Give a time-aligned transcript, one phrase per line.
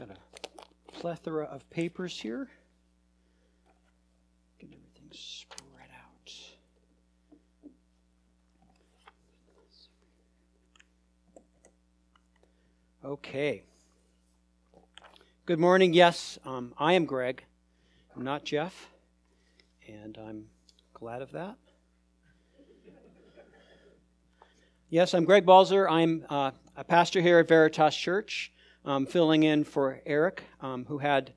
[0.00, 2.48] Got a plethora of papers here.
[4.58, 6.32] Get everything spread out.
[13.04, 13.62] Okay.
[15.44, 15.92] Good morning.
[15.92, 17.44] Yes, um, I am Greg.
[18.16, 18.88] I'm not Jeff,
[19.86, 20.46] and I'm
[20.94, 21.56] glad of that.
[24.88, 25.86] Yes, I'm Greg Balzer.
[25.90, 28.50] I'm uh, a pastor here at Veritas Church,
[28.84, 31.32] um, filling in for Eric, um, who had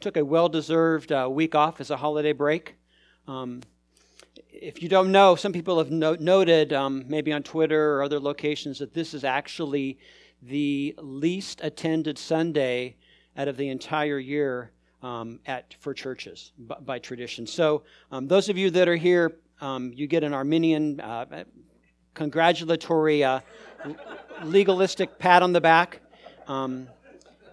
[0.00, 2.76] took a well-deserved uh, week off as a holiday break.
[3.26, 3.62] Um,
[4.52, 8.20] if you don't know, some people have no- noted, um, maybe on Twitter or other
[8.20, 9.98] locations, that this is actually
[10.42, 12.96] the least attended Sunday
[13.36, 14.70] out of the entire year
[15.02, 17.46] um, at for churches by, by tradition.
[17.46, 19.36] So um, those of you that are here,
[19.92, 21.44] you get an Arminian uh,
[22.12, 23.40] congratulatory uh,
[24.42, 26.00] legalistic pat on the back.
[26.46, 26.88] Um,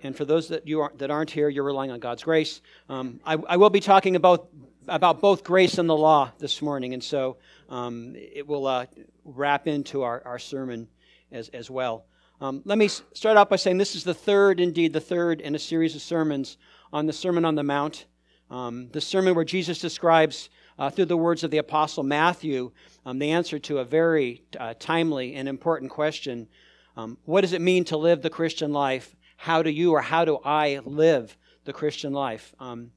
[0.04, 2.62] and for those that you are, that aren't here, you're relying on God's grace.
[2.90, 4.50] Um, I, I, will be talking about
[4.88, 7.38] about both grace and the law this morning, and so
[7.70, 8.86] um, it will uh,
[9.24, 10.88] wrap into our, our sermon
[11.32, 12.06] as as well.
[12.42, 15.54] Um, let me start out by saying this is the third, indeed, the third in
[15.54, 16.58] a series of sermons
[16.92, 18.06] on the Sermon on the Mount.
[18.50, 22.72] Um, the sermon where Jesus describes, uh, through the words of the Apostle Matthew,
[23.06, 26.48] um, the answer to a very uh, timely and important question
[26.96, 29.16] um, What does it mean to live the Christian life?
[29.38, 32.54] How do you or how do I live the Christian life?
[32.60, 32.92] Um,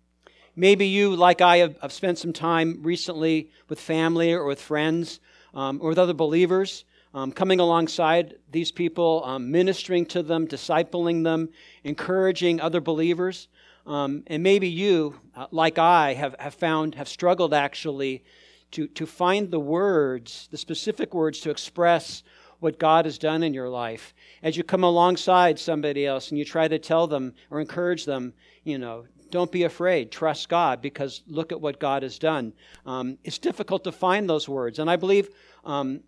[0.56, 5.20] maybe you, like I, have, have, spent some time recently with family or with friends
[5.54, 6.84] um, or with other believers
[7.14, 11.48] um, coming alongside these people, um, ministering to them, discipling them,
[11.84, 13.48] encouraging other believers.
[13.86, 18.24] Um, and maybe you, uh, like I, have, have found, have struggled actually
[18.72, 22.24] to, to find the words, the specific words to express
[22.64, 24.14] what God has done in your life.
[24.42, 28.32] As you come alongside somebody else and you try to tell them or encourage them,
[28.64, 30.10] you know, don't be afraid.
[30.10, 32.54] Trust God because look at what God has done.
[32.86, 34.78] Um, it's difficult to find those words.
[34.78, 35.28] And I believe
[35.66, 36.00] um,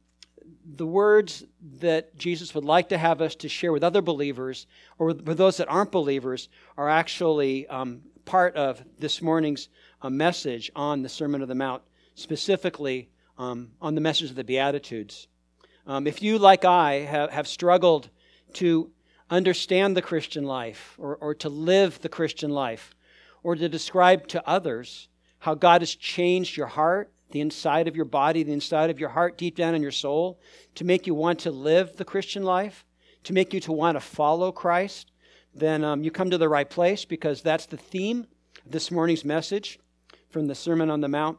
[0.64, 1.44] the words
[1.80, 4.66] that Jesus would like to have us to share with other believers
[4.98, 9.68] or with, those that aren't believers are actually um, part of this morning's
[10.00, 11.82] uh, message on the Sermon of the Mount,
[12.14, 15.28] specifically um, on the message of the Beatitudes.
[15.86, 18.10] Um, if you, like I, have, have struggled
[18.54, 18.90] to
[19.30, 22.94] understand the Christian life or, or to live the Christian life
[23.42, 25.08] or to describe to others
[25.38, 29.08] how God has changed your heart the inside of your body, the inside of your
[29.08, 30.38] heart, deep down in your soul,
[30.74, 32.84] to make you want to live the Christian life,
[33.24, 35.10] to make you to want to follow Christ,
[35.54, 38.26] then um, you come to the right place because that's the theme
[38.64, 39.80] of this morning's message
[40.30, 41.38] from the Sermon on the Mount,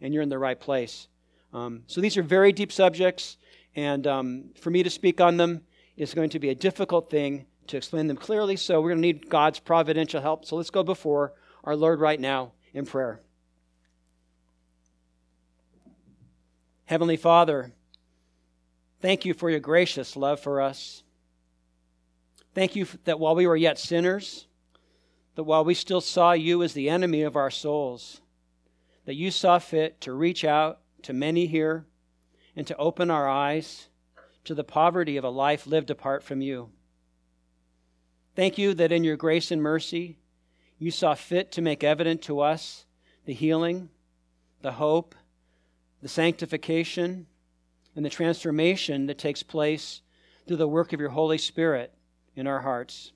[0.00, 1.08] and you're in the right place.
[1.52, 3.36] Um, so these are very deep subjects,
[3.74, 5.62] and um, for me to speak on them
[5.96, 9.06] is going to be a difficult thing to explain them clearly, so we're going to
[9.06, 10.44] need God's providential help.
[10.44, 11.32] So let's go before
[11.64, 13.20] our Lord right now in prayer.
[16.86, 17.72] Heavenly Father,
[19.00, 21.02] thank you for your gracious love for us.
[22.54, 24.46] Thank you that while we were yet sinners,
[25.36, 28.20] that while we still saw you as the enemy of our souls,
[29.06, 31.86] that you saw fit to reach out to many here
[32.56, 33.88] and to open our eyes
[34.44, 36.70] to the poverty of a life lived apart from you.
[38.34, 40.18] Thank you that in your grace and mercy,
[40.78, 42.86] you saw fit to make evident to us
[43.24, 43.90] the healing,
[44.62, 45.14] the hope,
[46.00, 47.26] the sanctification,
[47.94, 50.02] and the transformation that takes place
[50.46, 51.94] through the work of your Holy Spirit
[52.34, 53.12] in our hearts.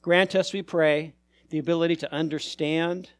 [0.00, 1.14] Grant us, we pray,
[1.50, 3.10] the ability to understand,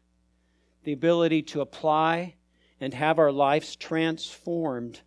[0.83, 2.35] the ability to apply,
[2.79, 5.01] and have our lives transformed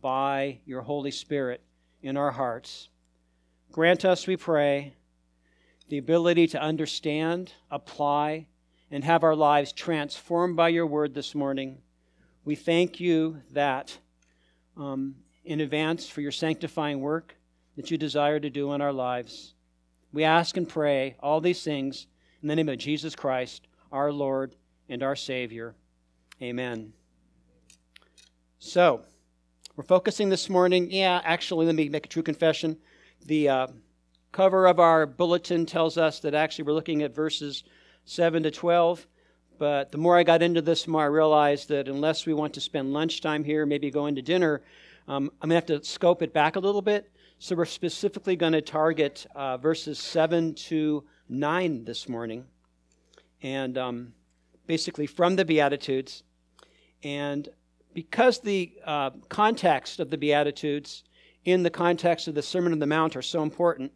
[0.00, 1.62] by your Holy Spirit
[2.02, 2.88] in our hearts.
[3.72, 4.94] Grant us, we pray,
[5.88, 8.46] the ability to understand, apply,
[8.90, 11.78] and have our lives transformed by your word this morning
[12.44, 13.96] we thank you that
[14.76, 17.36] um, in advance for your sanctifying work
[17.76, 19.54] that you desire to do in our lives.
[20.12, 22.06] We ask and pray all these things
[22.42, 24.56] in the name of Jesus Christ, our Lord
[24.88, 25.74] and our Savior.
[26.42, 26.92] Amen.
[28.62, 29.00] So,
[29.74, 30.90] we're focusing this morning.
[30.90, 32.76] Yeah, actually, let me make a true confession.
[33.24, 33.66] The uh,
[34.32, 37.64] cover of our bulletin tells us that actually we're looking at verses
[38.04, 39.06] 7 to 12.
[39.56, 42.52] But the more I got into this, the more I realized that unless we want
[42.52, 44.60] to spend lunchtime here, maybe go into dinner,
[45.08, 47.10] um, I'm going to have to scope it back a little bit.
[47.38, 52.44] So we're specifically going to target uh, verses 7 to 9 this morning.
[53.42, 54.12] And um,
[54.66, 56.24] basically from the Beatitudes.
[57.02, 57.48] And
[57.94, 61.04] because the uh, context of the Beatitudes
[61.44, 63.92] in the context of the Sermon on the Mount are so important,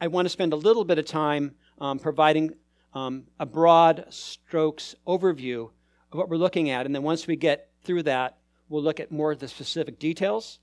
[0.00, 2.54] I want to spend a little bit of time um, providing
[2.94, 5.70] um, a broad strokes overview
[6.12, 6.86] of what we're looking at.
[6.86, 8.38] And then once we get through that,
[8.68, 10.60] we'll look at more of the specific details.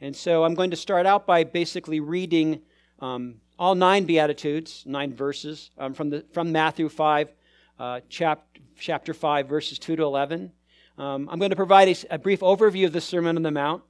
[0.00, 2.62] And so I'm going to start out by basically reading
[3.00, 7.32] um, all nine Beatitudes, nine verses um, from, the, from Matthew 5,
[7.78, 8.46] uh, chap,
[8.78, 10.52] chapter 5, verses 2 to 11.
[10.98, 13.84] Um, I'm going to provide a, a, brief overview of the Sermon on the Mount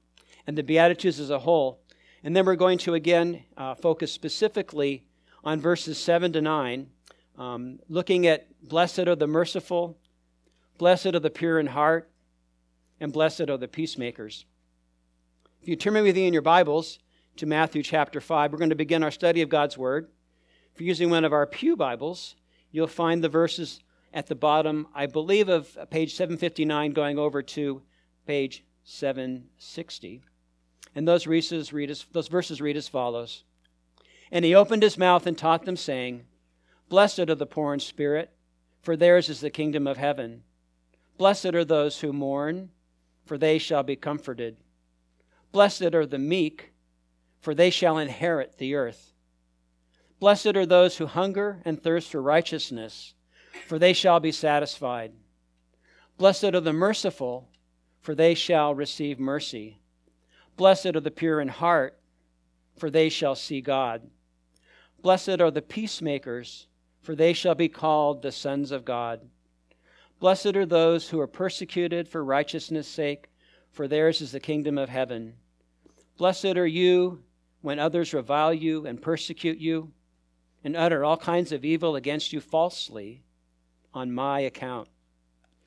[0.47, 1.81] and the Beatitudes as a whole.
[2.23, 5.07] And then we're going to again uh, focus specifically
[5.43, 6.87] on verses 7 to 9,
[7.39, 9.97] um, looking at blessed are the merciful,
[10.77, 12.11] blessed are the pure in heart,
[13.01, 14.45] and blessed are the peacemakers.
[15.63, 16.99] If you turn with me in your Bibles
[17.37, 20.09] to Matthew chapter 5, we're going to begin our study of God's Word.
[20.75, 22.37] If you're using one of our Pew Bibles,
[22.71, 23.81] you'll find the verses
[24.19, 27.83] at the bottom, I believe, of page 759 going over to
[28.27, 30.23] page 760.
[30.97, 33.45] And those verses read as, those verses read as follows
[34.33, 36.25] And he opened his mouth and taught them, saying,
[36.89, 38.33] Blessed are the poor in spirit,
[38.81, 40.43] for theirs is the kingdom of heaven.
[41.17, 42.71] Blessed are those who mourn,
[43.25, 44.57] for they shall be comforted.
[45.53, 46.73] Blessed are the meek,
[47.39, 49.13] for they shall inherit the earth.
[50.19, 53.15] Blessed are those who hunger and thirst for righteousness,
[53.67, 55.13] for they shall be satisfied.
[56.17, 57.49] Blessed are the merciful,
[58.01, 59.79] for they shall receive mercy.
[60.57, 61.99] Blessed are the pure in heart,
[62.77, 64.03] for they shall see God.
[65.01, 66.67] Blessed are the peacemakers,
[67.01, 69.21] for they shall be called the sons of God.
[70.19, 73.29] Blessed are those who are persecuted for righteousness' sake,
[73.71, 75.35] for theirs is the kingdom of heaven.
[76.17, 77.23] Blessed are you
[77.61, 79.93] when others revile you and persecute you
[80.65, 83.23] and utter all kinds of evil against you falsely
[83.99, 84.89] on my account.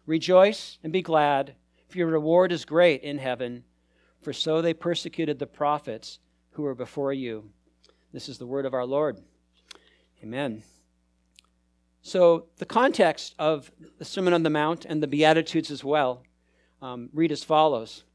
[0.06, 1.56] Rejoice and be glad,
[1.90, 3.66] for your reward is great in heaven,
[4.22, 6.20] for so they persecuted the prophets
[6.52, 7.50] who were before you.
[8.14, 9.20] This is the word of our Lord.
[10.24, 10.64] Amen.
[12.04, 13.70] So, the context of
[14.00, 16.24] the Sermon on the Mount and the Beatitudes as well
[16.82, 18.06] um, read as follows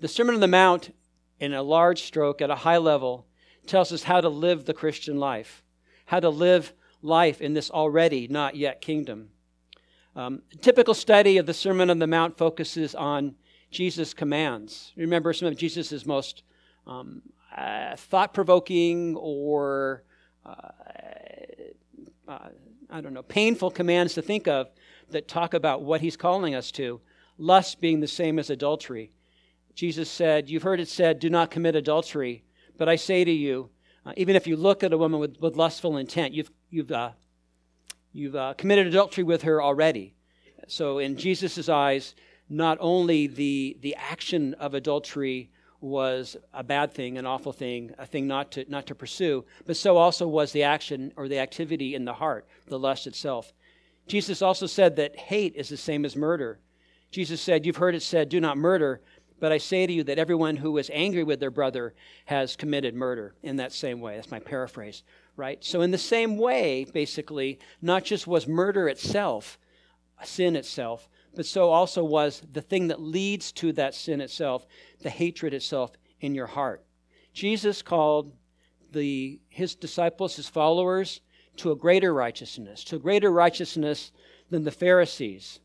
[0.00, 0.94] The Sermon on the Mount,
[1.38, 3.26] in a large stroke, at a high level,
[3.66, 5.62] tells us how to live the Christian life,
[6.06, 6.72] how to live
[7.02, 9.30] life in this already not yet kingdom.
[10.16, 13.36] Um, typical study of the Sermon on the Mount focuses on
[13.70, 14.92] Jesus' commands.
[14.96, 16.42] Remember some of Jesus' most
[16.86, 17.22] um,
[17.56, 20.02] uh, thought provoking or
[20.44, 20.70] uh,
[22.26, 22.48] uh,
[22.90, 24.70] I don't know, painful commands to think of
[25.10, 27.00] that talk about what he's calling us to.
[27.36, 29.12] Lust being the same as adultery.
[29.74, 32.44] Jesus said, You've heard it said, do not commit adultery.
[32.76, 33.70] But I say to you,
[34.08, 37.10] uh, even if you look at a woman with, with lustful intent, you've, you've, uh,
[38.14, 40.14] you've uh, committed adultery with her already.
[40.66, 42.14] So, in Jesus' eyes,
[42.48, 45.50] not only the, the action of adultery
[45.82, 49.76] was a bad thing, an awful thing, a thing not to, not to pursue, but
[49.76, 53.52] so also was the action or the activity in the heart, the lust itself.
[54.06, 56.60] Jesus also said that hate is the same as murder.
[57.10, 59.02] Jesus said, You've heard it said, do not murder,
[59.40, 61.94] but I say to you that everyone who is angry with their brother
[62.26, 64.16] has committed murder in that same way.
[64.16, 65.02] That's my paraphrase,
[65.36, 65.62] right?
[65.64, 69.58] So, in the same way, basically, not just was murder itself,
[70.24, 74.66] sin itself, but so also was the thing that leads to that sin itself,
[75.00, 76.84] the hatred itself in your heart.
[77.32, 78.32] Jesus called
[78.90, 81.20] the, his disciples, his followers,
[81.56, 84.12] to a greater righteousness, to a greater righteousness
[84.50, 85.60] than the Pharisees.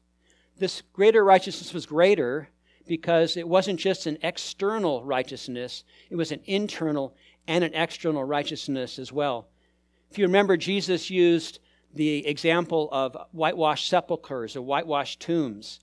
[0.58, 2.50] This greater righteousness was greater
[2.86, 7.16] because it wasn't just an external righteousness, it was an internal
[7.48, 9.48] and an external righteousness as well.
[10.12, 11.60] If you remember, Jesus used
[11.94, 15.80] the example of whitewashed sepulchres or whitewashed tombs.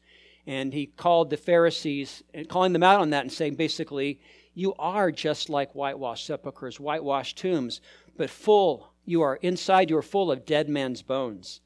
[0.47, 4.21] And he called the Pharisees, calling them out on that and saying basically,
[4.54, 7.80] you are just like whitewashed sepulchres, whitewashed tombs,
[8.16, 11.61] but full, you are inside, you are full of dead men's bones.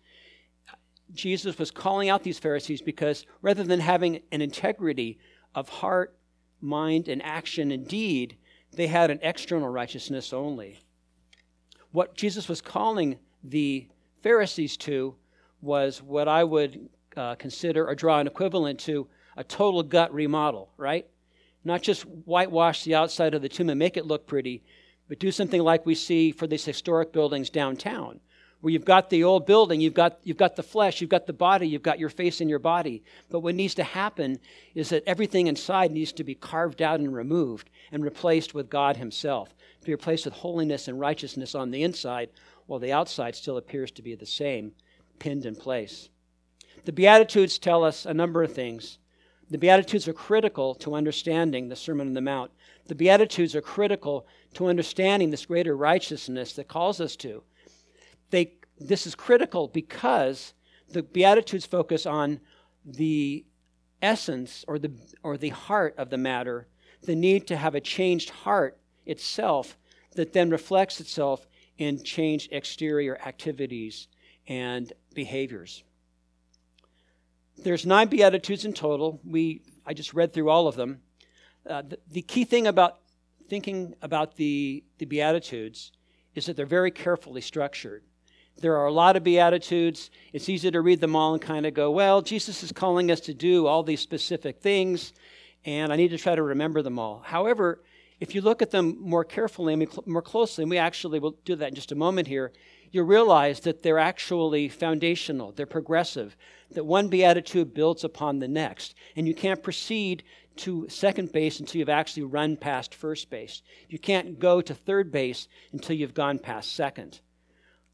[1.12, 5.18] Jesus was calling out these Pharisees because rather than having an integrity
[5.54, 6.16] of heart,
[6.60, 8.36] mind, and action and deed,
[8.72, 10.80] they had an external righteousness only.
[11.92, 13.86] What Jesus was calling the
[14.22, 15.14] Pharisees to
[15.60, 19.06] was what I would uh, consider or draw an equivalent to
[19.36, 21.06] a total gut remodel, right?
[21.64, 24.62] Not just whitewash the outside of the tomb and make it look pretty,
[25.08, 28.20] but do something like we see for these historic buildings downtown,
[28.64, 31.34] where you've got the old building, you've got, you've got the flesh, you've got the
[31.34, 33.02] body, you've got your face in your body.
[33.28, 34.40] But what needs to happen
[34.74, 38.96] is that everything inside needs to be carved out and removed and replaced with God
[38.96, 42.30] Himself, to be replaced with holiness and righteousness on the inside,
[42.64, 44.72] while the outside still appears to be the same,
[45.18, 46.08] pinned in place.
[46.86, 48.96] The Beatitudes tell us a number of things.
[49.50, 52.50] The Beatitudes are critical to understanding the Sermon on the Mount,
[52.86, 57.42] the Beatitudes are critical to understanding this greater righteousness that calls us to.
[58.34, 60.54] They, this is critical because
[60.90, 62.40] the Beatitudes focus on
[62.84, 63.44] the
[64.02, 64.90] essence or the,
[65.22, 66.66] or the heart of the matter,
[67.04, 68.76] the need to have a changed heart
[69.06, 69.76] itself
[70.16, 71.46] that then reflects itself
[71.78, 74.08] in changed exterior activities
[74.48, 75.84] and behaviors.
[77.56, 79.20] There's nine Beatitudes in total.
[79.24, 81.02] We, I just read through all of them.
[81.70, 82.98] Uh, the, the, key thing about
[83.48, 85.92] thinking about the, the Beatitudes
[86.34, 88.02] is that they're very carefully structured.
[88.60, 90.10] There are a lot of Beatitudes.
[90.32, 93.20] It's easy to read them all and kind of go, well, Jesus is calling us
[93.20, 95.12] to do all these specific things,
[95.64, 97.22] and I need to try to remember them all.
[97.24, 97.82] However,
[98.20, 101.56] if you look at them more carefully and more closely, and we actually will do
[101.56, 102.52] that in just a moment here,
[102.90, 106.36] you'll realize that they're actually foundational, they're progressive,
[106.70, 108.94] that one beatitude builds upon the next.
[109.16, 110.22] And you can't proceed
[110.56, 113.62] to second base until you've actually run past first base.
[113.88, 117.20] You can't go to third base until you've gone past second.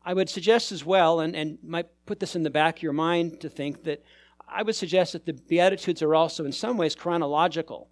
[0.05, 2.93] I would suggest as well, and, and might put this in the back of your
[2.93, 4.03] mind to think that
[4.49, 7.89] I would suggest that the Beatitudes are also in some ways chronological.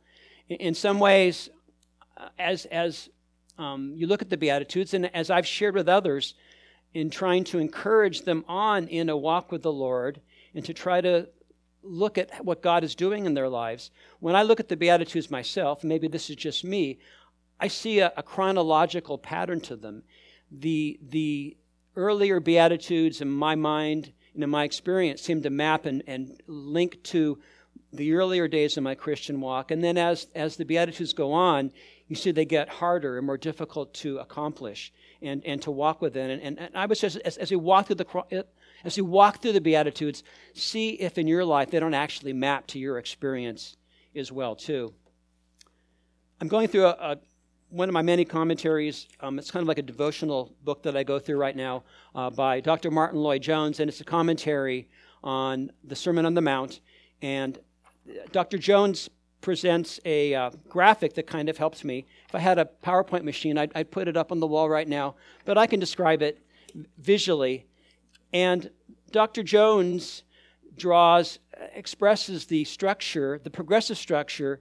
[0.49, 1.50] In, in some ways,
[2.17, 3.11] uh, as, as
[3.59, 6.35] um, you look at the Beatitudes, and as I've shared with others
[6.95, 10.21] in trying to encourage them on in a walk with the Lord
[10.55, 11.29] and to try to
[11.83, 15.31] look at what God is doing in their lives, when I look at the Beatitudes
[15.31, 16.99] myself, maybe this is just me,
[17.61, 20.03] I see a, a chronological pattern to them.
[20.50, 21.57] The, the
[21.99, 27.02] earlier Beatitudes in my mind and in my experience seem to map and, and link
[27.02, 27.38] to
[27.93, 29.71] the earlier days of my Christian walk.
[29.71, 31.73] And then as, as the Beatitudes go on,
[32.07, 36.31] you see they get harder and more difficult to accomplish and, and to walk within.
[36.31, 38.47] And, and, and I would say, as, as you walk through the
[38.85, 40.23] as you walk through the Beatitudes,
[40.55, 43.76] see if in your life they don't actually map to your experience
[44.14, 44.95] as well, too.
[46.40, 47.19] I'm going through a
[47.71, 49.09] one of my many commentaries.
[49.21, 51.85] Um, it's kind of like a devotional book that I go through right now
[52.15, 52.91] uh, by Dr.
[52.91, 54.89] Martyn Lloyd-Jones, and it's a commentary
[55.23, 56.81] on the Sermon on the Mount.
[57.21, 57.59] And
[58.33, 58.59] Dr.
[58.59, 59.11] Jones
[59.41, 62.07] presents a uh, graphic that kind of helps me.
[62.29, 64.89] If I had a PowerPoint machine, I'd, I'd, put it up on the wall right
[64.89, 66.39] now, but I can describe it
[66.99, 67.67] visually.
[68.33, 68.71] And
[69.11, 69.43] Dr.
[69.43, 70.25] Jones
[70.77, 71.39] draws,
[71.75, 74.61] expresses the structure, the progressive structure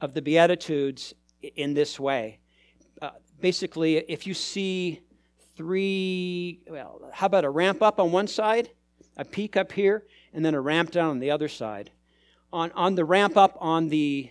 [0.00, 1.14] of the Beatitudes
[1.54, 2.38] in this way.
[3.40, 5.00] Basically, if you see
[5.56, 8.70] three, well, how about a ramp up on one side,
[9.16, 11.90] a peak up here, and then a ramp down on the other side?
[12.52, 14.30] on, on the ramp up on the,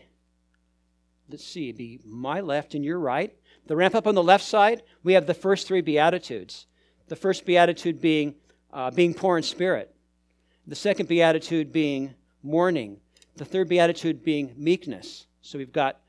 [1.29, 3.35] let's see, the my left and your right.
[3.67, 6.65] The ramp up on the left side, we have the first three Beatitudes.
[7.07, 8.35] The first Beatitude being
[8.73, 9.95] uh, being poor in spirit.
[10.67, 12.97] The second Beatitude being mourning.
[13.35, 15.27] The third Beatitude being meekness.
[15.41, 16.01] So we've got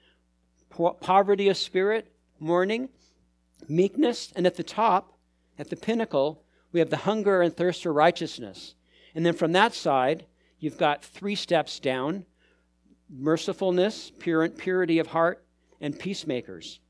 [0.70, 2.88] po- poverty of spirit, mourning,
[3.68, 5.12] meekness, and at the top,
[5.58, 8.74] at the pinnacle, we have the hunger and thirst for righteousness.
[9.14, 10.26] And then from that side,
[10.58, 12.24] You've got three steps down
[13.12, 15.44] mercifulness, purity of heart,
[15.80, 16.80] and peacemakers.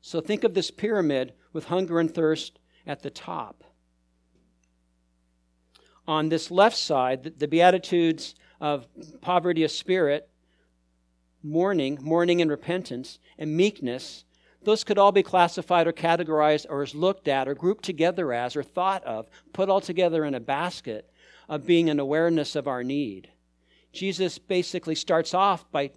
[0.00, 3.62] So think of this pyramid with hunger and thirst at the top.
[6.08, 8.88] On this left side, the Beatitudes of
[9.20, 10.28] poverty of spirit,
[11.44, 14.24] mourning, mourning and repentance, and meekness,
[14.62, 18.56] those could all be classified or categorized or as looked at or grouped together as
[18.56, 21.10] or thought of, put all together in a basket
[21.48, 23.30] of being an awareness of our need.
[23.92, 25.90] Jesus basically starts off by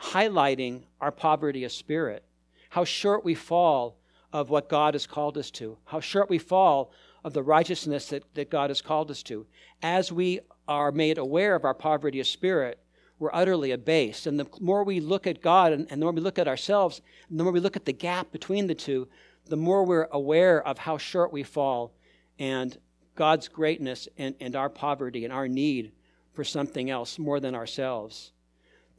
[0.00, 2.24] highlighting our poverty of spirit,
[2.70, 3.96] how short we fall
[4.32, 6.92] of what God has called us to, how short we fall
[7.22, 9.46] of the righteousness that, that God has called us to.
[9.82, 12.78] As we are made aware of our poverty of spirit,
[13.20, 14.26] we're utterly abased.
[14.26, 17.02] And the more we look at God and, and the more we look at ourselves,
[17.30, 19.06] the more we look at the gap between the two,
[19.46, 21.92] the more we're aware of how short we fall
[22.38, 22.76] and
[23.14, 25.92] God's greatness and, and our poverty and our need
[26.32, 28.32] for something else more than ourselves.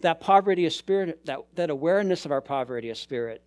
[0.02, 3.44] That poverty of spirit, that, that awareness of our poverty of spirit,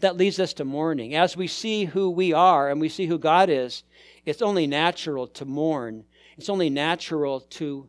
[0.00, 1.16] that leads us to mourning.
[1.16, 3.82] As we see who we are and we see who God is,
[4.24, 6.04] it's only natural to mourn.
[6.36, 7.88] It's only natural to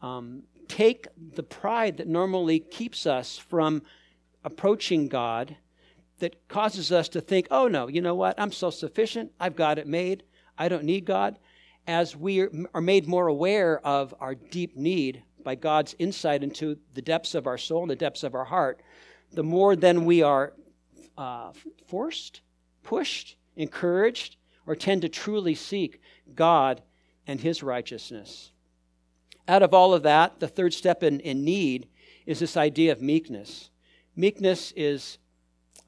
[0.00, 3.82] um, take the pride that normally keeps us from
[4.44, 5.56] approaching God,
[6.18, 8.38] that causes us to think, oh no, you know what?
[8.38, 9.32] I'm self sufficient.
[9.40, 10.24] I've got it made.
[10.56, 11.38] I don't need God
[11.88, 17.00] as we are made more aware of our deep need by God's insight into the
[17.00, 18.82] depths of our soul and the depths of our heart,
[19.32, 20.52] the more then we are
[21.16, 21.50] uh,
[21.86, 22.42] forced,
[22.82, 26.02] pushed, encouraged, or tend to truly seek
[26.34, 26.82] God
[27.26, 28.52] and His righteousness.
[29.48, 31.88] Out of all of that, the third step in, in need
[32.26, 33.70] is this idea of meekness.
[34.14, 35.18] Meekness is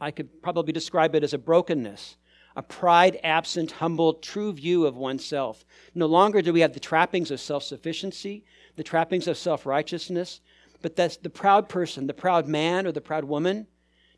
[0.01, 2.17] I could probably describe it as a brokenness,
[2.57, 5.65] a pride absent, humble, true view of oneself.
[5.95, 8.45] No longer do we have the trappings of self sufficiency,
[8.77, 10.41] the trappings of self righteousness,
[10.81, 13.67] but that's the proud person, the proud man or the proud woman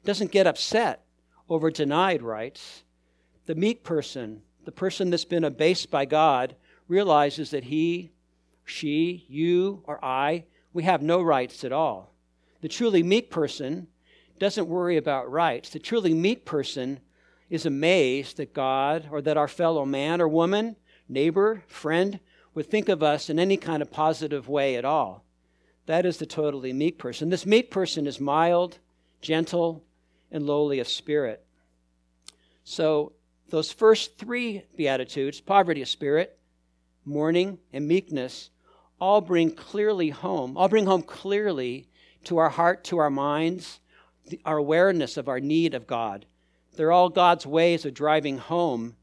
[0.04, 1.04] doesn't get upset
[1.48, 2.84] over denied rights.
[3.46, 6.54] The meek person, the person that's been abased by God,
[6.86, 8.11] realizes that he,
[8.64, 12.14] she, you, or I, we have no rights at all.
[12.60, 13.88] The truly meek person
[14.38, 15.70] doesn't worry about rights.
[15.70, 17.00] The truly meek person
[17.50, 20.76] is amazed that God or that our fellow man or woman,
[21.08, 22.18] neighbor, friend,
[22.54, 25.24] would think of us in any kind of positive way at all.
[25.86, 27.28] That is the totally meek person.
[27.28, 28.78] This meek person is mild,
[29.20, 29.82] gentle,
[30.30, 31.44] and lowly of spirit.
[32.64, 33.12] So,
[33.50, 36.38] those first three Beatitudes poverty of spirit,
[37.04, 38.50] mourning, and meekness
[39.02, 41.88] all bring clearly home, all bring home clearly
[42.22, 43.80] to our heart, to our minds,
[44.44, 46.24] our awareness of our need of God.
[46.76, 48.94] They're all God's ways of driving home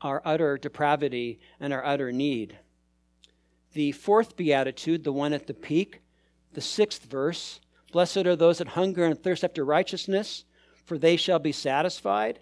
[0.00, 2.58] our utter depravity and our utter need.
[3.74, 6.00] The fourth beatitude, the one at the peak,
[6.54, 7.60] the sixth verse
[7.92, 10.44] Blessed are those that hunger and thirst after righteousness,
[10.84, 12.40] for they shall be satisfied.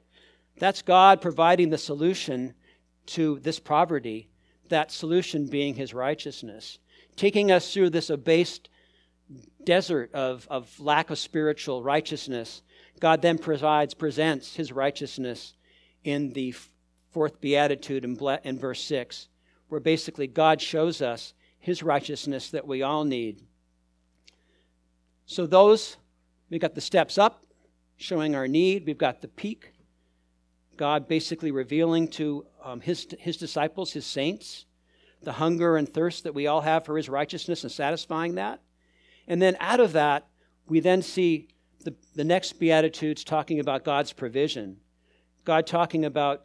[0.56, 2.54] That's God providing the solution
[3.08, 4.30] to this poverty,
[4.70, 6.78] that solution being his righteousness,
[7.16, 8.68] taking us through this abased
[9.64, 12.62] desert of, of lack of spiritual righteousness.
[13.00, 15.54] God then provides, presents his righteousness
[16.04, 16.54] in the
[17.10, 19.28] fourth beatitude in, in verse 6,
[19.68, 23.42] where basically God shows us his righteousness that we all need.
[25.26, 25.96] So, those,
[26.50, 27.44] we've got the steps up,
[27.96, 28.84] showing our need.
[28.86, 29.72] We've got the peak,
[30.76, 34.66] God basically revealing to um, his, his disciples, his saints,
[35.22, 38.60] the hunger and thirst that we all have for his righteousness and satisfying that.
[39.28, 40.26] And then out of that,
[40.66, 41.48] we then see
[41.84, 44.78] the, the next Beatitudes talking about God's provision.
[45.44, 46.44] God talking about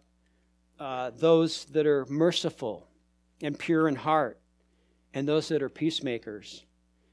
[0.80, 2.88] uh, those that are merciful
[3.42, 4.40] and pure in heart,
[5.14, 6.66] and those that are peacemakers.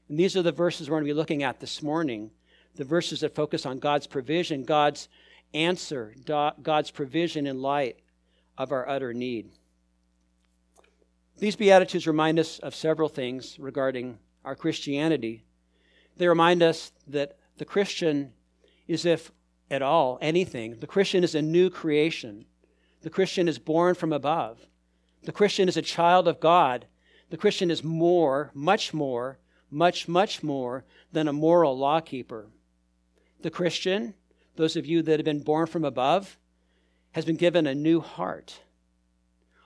[0.09, 2.31] And these are the verses we're going to be looking at this morning
[2.75, 5.07] the verses that focus on God's provision, God's
[5.53, 7.99] answer, God's provision in light
[8.57, 9.49] of our utter need.
[11.37, 15.43] These Beatitudes remind us of several things regarding our Christianity.
[16.17, 18.33] They remind us that the Christian
[18.87, 19.31] is, if
[19.69, 22.45] at all, anything, the Christian is a new creation.
[23.01, 24.67] The Christian is born from above.
[25.23, 26.85] The Christian is a child of God.
[27.29, 29.39] The Christian is more, much more
[29.75, 32.47] much, much more than a moral lawkeeper.
[33.41, 34.13] The Christian,
[34.55, 36.37] those of you that have been born from above,
[37.11, 38.61] has been given a new heart.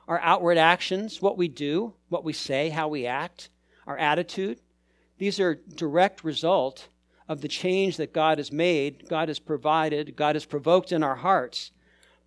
[0.10, 3.52] Our outward actions, what we do, what we say, how we act,
[3.86, 4.60] our attitude,
[5.20, 6.88] these are direct result
[7.28, 11.18] of the change that God has made, God has provided, God has provoked in our
[11.18, 11.72] hearts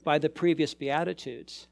[0.05, 1.66] by the previous Beatitudes.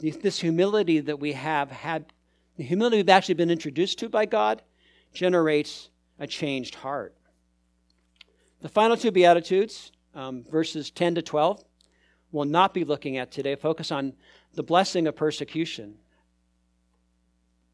[0.00, 2.12] This humility that we have had,
[2.56, 4.62] the humility we've actually been introduced to by God,
[5.12, 7.16] generates a changed heart.
[8.60, 11.64] The final two Beatitudes, um, verses 10 to 12,
[12.30, 13.56] we'll not be looking at today.
[13.56, 14.12] Focus on
[14.54, 15.94] the blessing of persecution.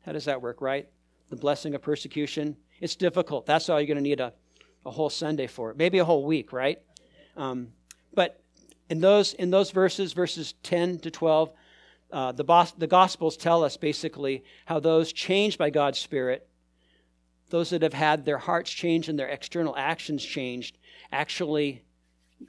[0.04, 0.88] How does that work, right?
[1.30, 2.56] The blessing of persecution.
[2.80, 3.46] It's difficult.
[3.46, 4.32] That's all you're going to need a,
[4.84, 6.80] a whole Sunday for it, maybe a whole week, right?
[7.36, 7.68] Um,
[8.14, 8.40] but
[8.88, 11.52] in those, in those verses, verses 10 to 12,
[12.12, 16.48] uh, the, bos- the Gospels tell us basically how those changed by God's Spirit
[17.50, 20.78] those that have had their hearts changed and their external actions changed
[21.12, 21.82] actually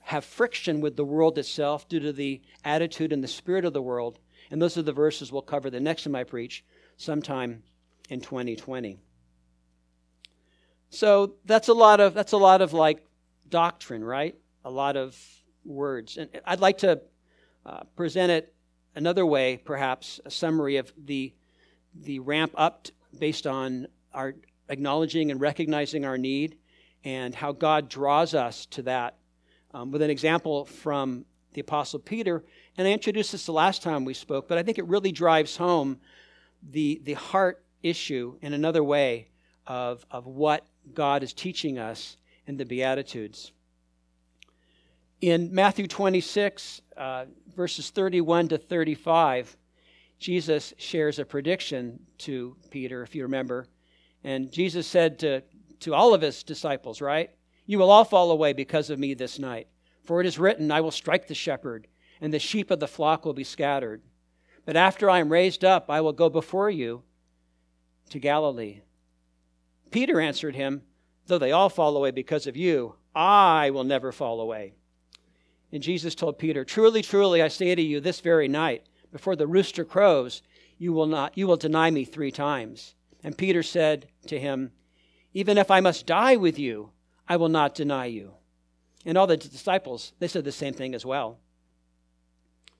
[0.01, 3.81] have friction with the world itself due to the attitude and the spirit of the
[3.81, 4.19] world.
[4.51, 6.63] And those are the verses we'll cover the next time I preach,
[6.97, 7.63] sometime
[8.09, 8.97] in 2020.
[10.89, 13.05] So that's a lot of that's a lot of like
[13.49, 14.35] doctrine, right?
[14.63, 15.17] A lot of
[15.65, 17.01] words, and I'd like to
[17.65, 18.53] uh, present it
[18.95, 21.33] another way, perhaps a summary of the
[21.93, 22.87] the ramp up
[23.19, 24.35] based on our
[24.69, 26.57] acknowledging and recognizing our need
[27.03, 29.17] and how God draws us to that.
[29.77, 32.43] Um, with an example from the Apostle Peter,
[32.79, 35.55] and I introduced this the last time we spoke, but I think it really drives
[35.55, 35.99] home
[36.71, 39.27] the, the heart issue in another way
[39.67, 43.51] of, of what God is teaching us in the Beatitudes.
[45.21, 49.55] In Matthew 26, uh, verses 31 to 35,
[50.17, 53.67] Jesus shares a prediction to Peter, if you remember.
[54.23, 55.43] And Jesus said to,
[55.81, 57.29] to all of his disciples, right?
[57.67, 59.67] You will all fall away because of me this night.
[60.03, 61.87] For it is written, I will strike the shepherd,
[62.21, 64.01] and the sheep of the flock will be scattered.
[64.65, 67.03] But after I am raised up, I will go before you
[68.09, 68.81] to Galilee.
[69.91, 70.81] Peter answered him,
[71.27, 74.73] Though they all fall away because of you, I will never fall away.
[75.71, 79.47] And Jesus told Peter, Truly, truly, I say to you, this very night, before the
[79.47, 80.41] rooster crows,
[80.77, 82.95] you will not you will deny me three times.
[83.23, 84.71] And Peter said to him,
[85.33, 86.91] Even if I must die with you,
[87.27, 88.33] I will not deny you.
[89.05, 91.39] And all the disciples, they said the same thing as well.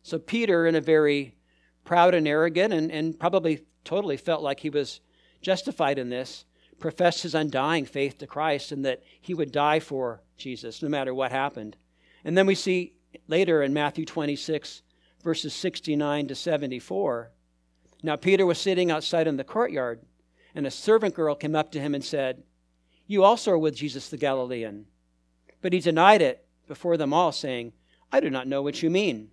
[0.04, 1.36] So Peter, in a very
[1.84, 5.00] proud and arrogant, and, and probably totally felt like he was
[5.42, 6.46] justified in this,
[6.80, 11.14] professed his undying faith to Christ and that he would die for Jesus no matter
[11.14, 11.78] what happened.
[12.24, 12.94] And then we see
[13.28, 14.82] later in Matthew 26,
[15.24, 17.32] verses 69 to 74.
[18.04, 20.02] Now, Peter was sitting outside in the courtyard,
[20.54, 22.44] and a servant girl came up to him and said,
[23.08, 24.86] You also are with Jesus the Galilean.
[25.62, 27.74] But he denied it before them all, saying,
[28.12, 29.30] I do not know what you mean.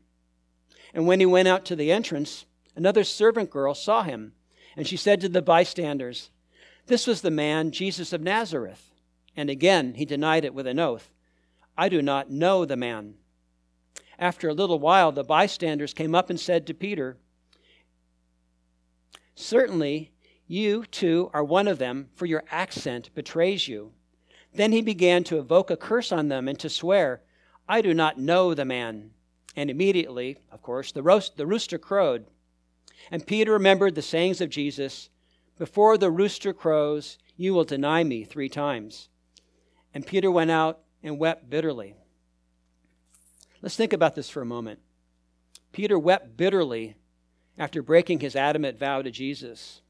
[0.95, 4.33] And when he went out to the entrance, another servant girl saw him,
[4.77, 6.31] and she said to the bystanders,
[6.87, 8.93] This was the man, Jesus of Nazareth.
[9.37, 11.11] And again he denied it with an oath,
[11.77, 13.15] I do not know the man.
[14.17, 17.17] After a little while, the bystanders came up and said to Peter,
[19.35, 20.13] Certainly
[20.55, 23.93] you too are one of them, for your accent betrays you.
[24.55, 27.23] Then he began to evoke a curse on them and to swear,
[27.69, 29.11] I do not know the man.
[29.57, 32.27] And immediately, of course, the, roast, the rooster crowed.
[33.11, 35.11] And Peter remembered the sayings of Jesus
[35.59, 39.09] Before the rooster crows, you will deny me three times.
[39.93, 41.95] And Peter went out and wept bitterly.
[43.63, 44.81] Let's think about this for a moment.
[45.73, 46.97] Peter wept bitterly
[47.59, 49.81] after breaking his adamant vow to Jesus.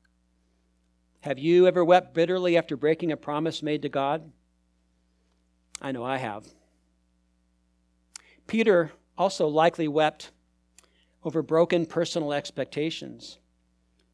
[1.24, 4.30] Have you ever wept bitterly after breaking a promise made to God?
[5.80, 6.44] I know I have.
[8.46, 10.32] Peter also likely wept
[11.24, 13.38] over broken personal expectations.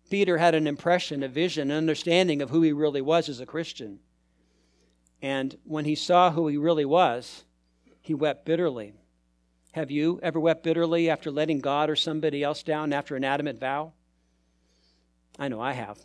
[0.09, 3.45] Peter had an impression, a vision, an understanding of who he really was as a
[3.45, 3.99] Christian.
[5.21, 7.43] And when he saw who he really was,
[8.01, 8.93] he wept bitterly.
[9.73, 13.59] Have you ever wept bitterly after letting God or somebody else down after an adamant
[13.59, 13.95] vow?
[15.41, 15.99] I know I have.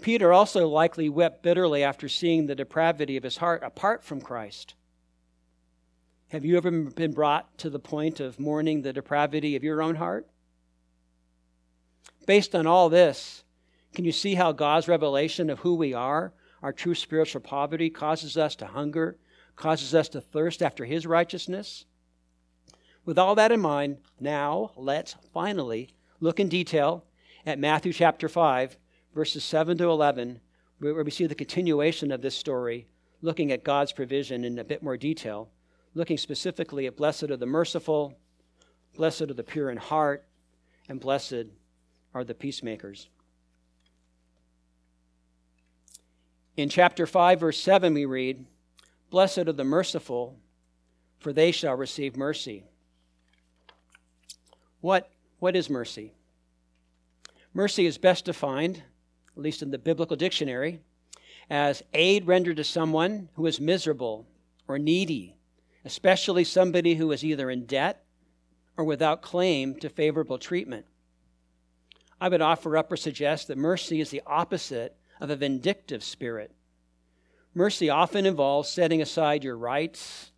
[0.00, 4.74] Peter also likely wept bitterly after seeing the depravity of his heart apart from Christ.
[6.28, 9.94] Have you ever been brought to the point of mourning the depravity of your own
[9.94, 10.26] heart?
[12.26, 13.44] Based on all this,
[13.94, 18.36] can you see how God's revelation of who we are, our true spiritual poverty, causes
[18.36, 19.16] us to hunger,
[19.54, 21.84] causes us to thirst after His righteousness?
[23.04, 27.04] With all that in mind, now let's finally look in detail
[27.46, 28.76] at Matthew chapter 5,
[29.14, 30.40] verses 7 to 11,
[30.80, 32.86] where we see the continuation of this story,
[33.22, 35.48] looking at God's provision in a bit more detail,
[35.94, 38.18] looking specifically at blessed are the merciful,
[38.96, 40.26] blessed are the pure in heart,
[40.88, 41.46] and blessed
[42.12, 43.08] are the peacemakers.
[46.56, 48.44] In chapter 5, verse 7, we read,
[49.10, 50.36] Blessed are the merciful,
[51.18, 52.64] for they shall receive mercy.
[54.80, 56.12] What, what is mercy?
[57.52, 58.82] Mercy is best defined,
[59.36, 60.80] at least in the biblical dictionary,
[61.50, 64.26] as aid rendered to someone who is miserable
[64.66, 65.36] or needy,
[65.84, 68.04] especially somebody who is either in debt
[68.76, 70.86] or without claim to favorable treatment.
[72.20, 76.52] I would offer up or suggest that mercy is the opposite of a vindictive spirit.
[77.54, 80.32] Mercy often involves setting aside your rights,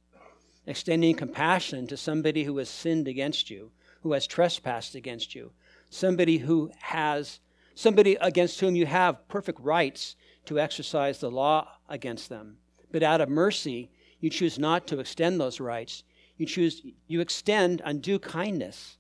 [0.67, 3.71] extending compassion to somebody who has sinned against you,
[4.03, 5.53] who has trespassed against you,
[5.89, 7.41] somebody who has
[7.77, 12.57] somebody against whom you have perfect rights to exercise the law against them.
[12.91, 16.03] But out of mercy, you choose not to extend those rights.
[16.39, 18.97] You choose you extend undue kindness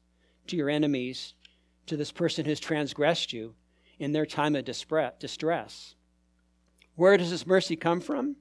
[0.48, 1.34] to your enemies,
[1.86, 3.54] to this person who's transgressed you
[3.98, 5.94] in their time of distress.
[6.94, 8.36] Where does this mercy come from?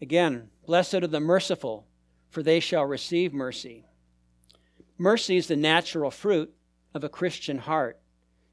[0.00, 1.86] Again, blessed are the merciful,
[2.30, 3.84] for they shall receive mercy.
[4.98, 6.52] Mercy is the natural fruit
[6.94, 8.00] of a Christian heart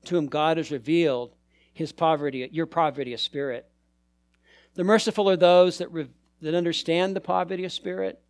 [0.05, 1.35] to whom God has revealed
[1.73, 3.67] his poverty, your poverty of spirit.
[4.75, 6.09] The merciful are those that, re-
[6.41, 8.21] that understand the poverty of spirit,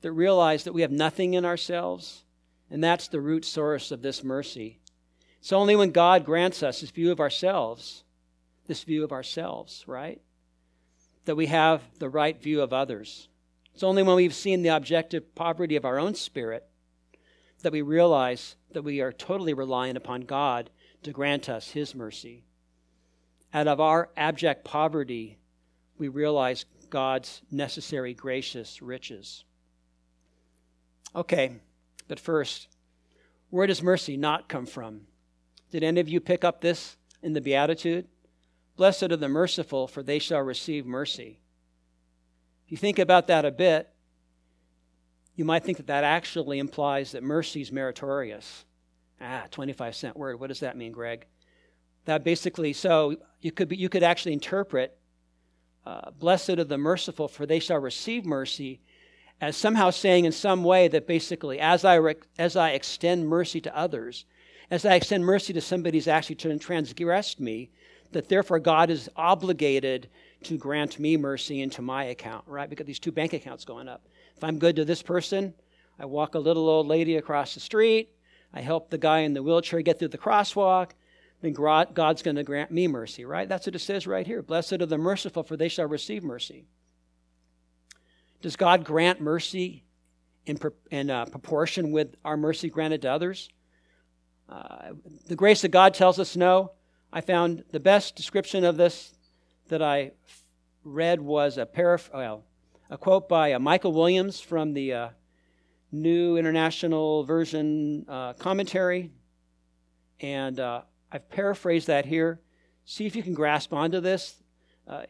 [0.00, 2.24] that realize that we have nothing in ourselves,
[2.70, 4.78] and that's the root source of this mercy.
[5.40, 8.04] It's only when God grants us this view of ourselves,
[8.66, 10.20] this view of ourselves, right?
[11.24, 13.28] That we have the right view of others.
[13.74, 16.66] It's only when we've seen the objective poverty of our own spirit
[17.62, 20.70] that we realize that we are totally reliant upon God
[21.06, 22.42] to grant us His mercy.
[23.54, 25.38] Out of our abject poverty,
[25.98, 29.44] we realize God's necessary gracious riches.
[31.14, 31.60] Okay,
[32.08, 32.66] but first,
[33.50, 35.02] where does mercy not come from?
[35.70, 38.08] Did any of you pick up this in the Beatitude?
[38.76, 41.38] Blessed are the merciful, for they shall receive mercy.
[42.66, 43.88] If you think about that a bit,
[45.36, 48.64] you might think that that actually implies that mercy is meritorious.
[49.20, 50.38] Ah, 25 cent word.
[50.38, 51.26] What does that mean, Greg?
[52.04, 54.96] That basically, so you could, be, you could actually interpret
[55.86, 58.80] uh, blessed are the merciful, for they shall receive mercy,
[59.40, 63.76] as somehow saying in some way that basically, as I, as I extend mercy to
[63.76, 64.24] others,
[64.70, 67.70] as I extend mercy to somebody who's actually transgressed me,
[68.10, 70.08] that therefore God is obligated
[70.44, 72.68] to grant me mercy into my account, right?
[72.68, 74.08] Because these two bank accounts going up.
[74.36, 75.54] If I'm good to this person,
[75.98, 78.10] I walk a little old lady across the street,
[78.56, 80.92] I help the guy in the wheelchair get through the crosswalk,
[81.42, 83.46] then God's going to grant me mercy, right?
[83.46, 84.40] That's what it says right here.
[84.40, 86.64] Blessed are the merciful, for they shall receive mercy.
[88.40, 89.84] Does God grant mercy
[90.46, 90.58] in,
[90.90, 93.50] in uh, proportion with our mercy granted to others?
[94.48, 94.92] Uh,
[95.26, 96.72] the grace of God tells us no.
[97.12, 99.12] I found the best description of this
[99.68, 100.12] that I
[100.82, 102.44] read was a paraph- well,
[102.88, 105.08] a quote by uh, Michael Williams from the uh,
[105.92, 109.10] New International Version uh, commentary,
[110.20, 112.40] and uh, I've paraphrased that here.
[112.84, 114.42] See if you can grasp onto this.
[114.86, 115.02] Uh,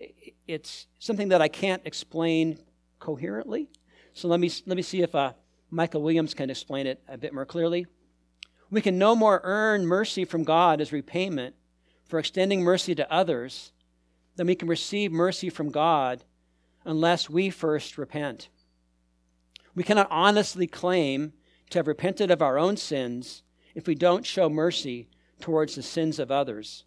[0.47, 2.59] it's something that I can't explain
[2.99, 3.69] coherently.
[4.15, 5.33] So let me, let me see if uh,
[5.71, 7.87] Michael Williams can explain it a bit more clearly.
[8.71, 11.55] We can no more earn mercy from God as repayment
[12.07, 13.73] for extending mercy to others
[14.37, 16.25] than we can receive mercy from God
[16.85, 18.49] unless we first repent.
[19.77, 21.35] We cannot honestly claim
[21.71, 23.43] to have repented of our own sins
[23.75, 25.09] if we don't show mercy
[25.39, 26.85] towards the sins of others.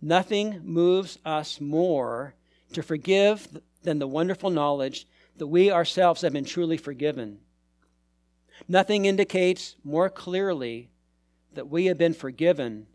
[0.00, 2.34] Nothing moves us more
[2.72, 7.40] to forgive than the wonderful knowledge that we ourselves have been truly forgiven.
[8.68, 10.90] Nothing indicates more clearly
[11.54, 12.86] that we have been forgiven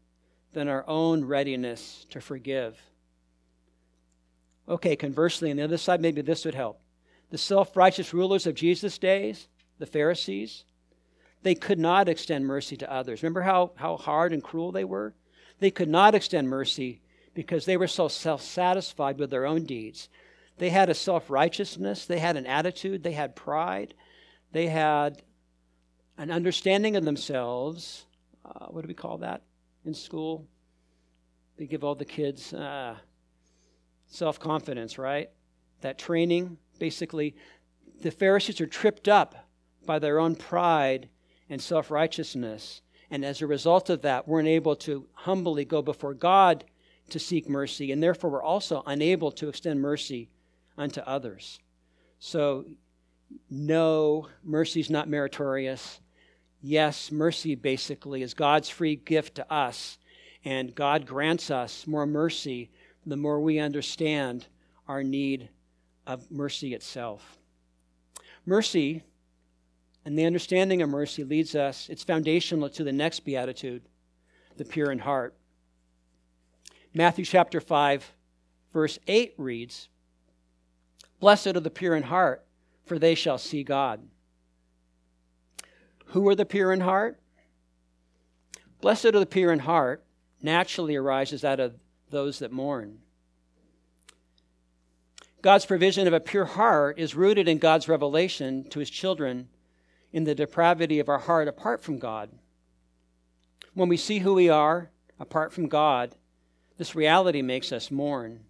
[0.53, 2.79] than our own readiness to forgive.
[4.69, 6.79] Okay, conversely, on the other side, maybe this would help.
[7.29, 10.65] The self righteous rulers of Jesus' days, the Pharisees,
[11.43, 13.23] they could not extend mercy to others.
[13.23, 15.13] Remember how, how hard and cruel they were?
[15.59, 17.01] They could not extend mercy
[17.33, 20.09] because they were so self satisfied with their own deeds.
[20.57, 23.93] They had a self righteousness, they had an attitude, they had pride,
[24.51, 25.21] they had
[26.17, 28.05] an understanding of themselves.
[28.43, 29.41] Uh, what do we call that
[29.85, 30.45] in school?
[31.57, 32.95] They give all the kids uh,
[34.07, 35.29] self confidence, right?
[35.81, 37.35] That training, basically,
[38.01, 39.49] the Pharisees are tripped up
[39.85, 41.09] by their own pride
[41.49, 42.81] and self righteousness.
[43.11, 46.63] And as a result of that, we're unable to humbly go before God
[47.09, 50.29] to seek mercy, and therefore we're also unable to extend mercy
[50.77, 51.59] unto others.
[52.19, 52.65] So,
[53.49, 55.99] no, mercy is not meritorious.
[56.61, 59.97] Yes, mercy basically is God's free gift to us,
[60.45, 62.69] and God grants us more mercy
[63.05, 64.45] the more we understand
[64.87, 65.49] our need
[66.10, 67.38] of mercy itself.
[68.43, 69.04] Mercy
[70.04, 73.84] and the understanding of mercy leads us, it's foundational to the next beatitude,
[74.58, 75.36] the pure in heart.
[76.95, 78.12] Matthew chapter 5,
[78.74, 79.88] verse 8 reads
[81.19, 82.43] Blessed are the pure in heart,
[82.88, 84.02] for they shall see God.
[86.08, 87.19] Who are the pure in heart?
[88.82, 90.04] Blessed are the pure in heart
[90.41, 91.76] naturally arises out of
[92.10, 92.98] those that mourn.
[95.41, 99.47] God's provision of a pure heart is rooted in God's revelation to his children
[100.12, 102.30] in the depravity of our heart apart from God.
[103.73, 106.15] When we see who we are apart from God,
[106.78, 108.41] this reality makes us mourn.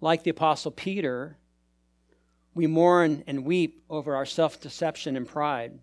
[0.00, 1.36] Like the Apostle Peter,
[2.54, 5.80] we mourn and weep over our self deception and pride.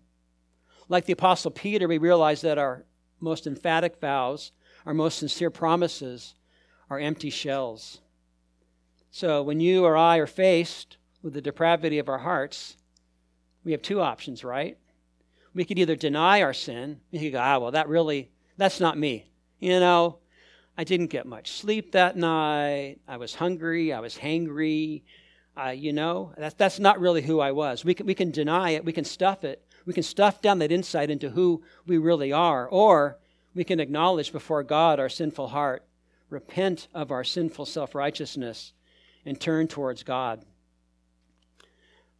[0.88, 2.84] Like the Apostle Peter, we realize that our
[3.20, 4.52] most emphatic vows,
[4.86, 6.34] our most sincere promises,
[6.88, 8.00] are empty shells.
[9.10, 12.76] So when you or I are faced with the depravity of our hearts,
[13.64, 14.78] we have two options, right?
[15.54, 18.98] We could either deny our sin, we could go, ah, well, that really, that's not
[18.98, 19.30] me.
[19.58, 20.18] You know,
[20.76, 22.98] I didn't get much sleep that night.
[23.08, 23.92] I was hungry.
[23.92, 25.02] I was hangry.
[25.56, 27.84] Uh, you know, that's, that's not really who I was.
[27.84, 28.84] We can, we can deny it.
[28.84, 29.66] We can stuff it.
[29.86, 32.68] We can stuff down that insight into who we really are.
[32.68, 33.18] Or
[33.54, 35.84] we can acknowledge before God our sinful heart,
[36.30, 38.72] repent of our sinful self righteousness,
[39.28, 40.44] and turn towards God.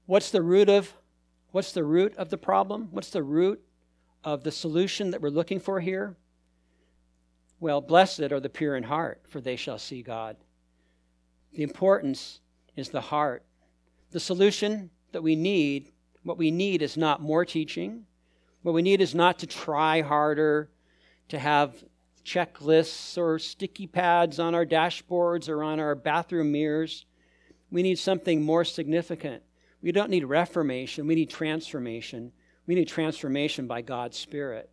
[0.07, 0.95] What's the root of
[1.51, 2.89] What's the root of the problem?
[2.91, 3.63] What's the root
[4.23, 6.15] of the solution that we're looking for here?
[7.59, 10.37] Well, blessed are the pure in heart, for they shall see God.
[11.53, 12.41] The importance
[12.77, 13.45] is the heart.
[14.11, 15.91] The solution that we need,
[16.23, 18.05] what we need is not more teaching.
[18.63, 20.71] What we need is not to try harder,
[21.29, 21.83] to have
[22.29, 27.07] checklists or sticky pads on our dashboards or on our bathroom mirrors.
[27.71, 29.43] We need something more significant.
[29.81, 32.33] We don't need reformation, we need transformation.
[32.67, 34.69] We need transformation by God's Spirit.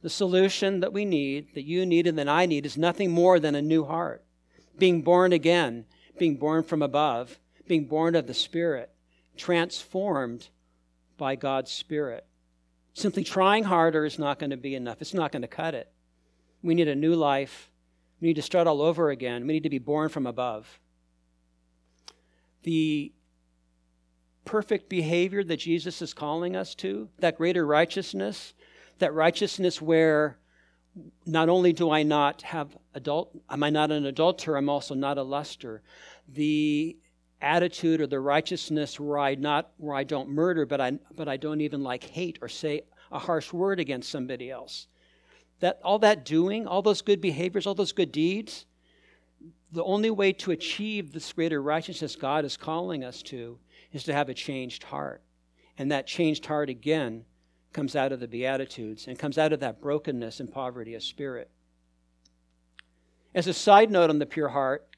[0.00, 3.38] The solution that we need, that you need, and that I need, is nothing more
[3.38, 4.24] than a new heart.
[4.78, 5.84] Being born again,
[6.18, 7.38] being born from above,
[7.68, 8.90] being born of the Spirit,
[9.36, 10.48] transformed
[11.18, 12.24] by God's Spirit.
[12.94, 15.02] Simply trying harder is not going to be enough.
[15.02, 15.92] It's not going to cut it.
[16.62, 17.70] We need a new life.
[18.20, 19.46] We need to start all over again.
[19.46, 20.78] We need to be born from above.
[22.62, 23.12] The
[24.44, 28.54] perfect behavior that Jesus is calling us to, that greater righteousness,
[28.98, 30.38] that righteousness where
[31.24, 35.18] not only do I not have adult, am I not an adulterer, I'm also not
[35.18, 35.82] a luster.
[36.28, 36.96] The
[37.40, 41.36] attitude or the righteousness where I not where I don't murder, but I but I
[41.36, 44.88] don't even like hate or say a harsh word against somebody else.
[45.60, 48.66] That all that doing, all those good behaviors, all those good deeds,
[49.72, 53.58] the only way to achieve this greater righteousness God is calling us to
[53.92, 55.22] is to have a changed heart.
[55.78, 57.24] And that changed heart again
[57.72, 61.50] comes out of the Beatitudes and comes out of that brokenness and poverty of spirit.
[63.34, 64.88] As a side note on the pure heart,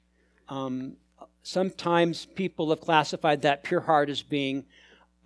[0.48, 0.94] um,
[1.42, 4.64] sometimes people have classified that pure heart as being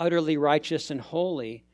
[0.01, 1.65] utterly righteous and holy,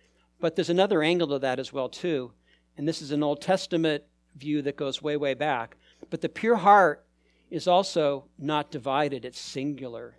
[0.40, 2.33] but there's another angle to that as well too,
[2.76, 4.04] and this is an Old Testament
[4.37, 5.76] view that goes way way back.
[6.11, 7.04] But the pure heart
[7.50, 10.16] is also not divided; it's singular.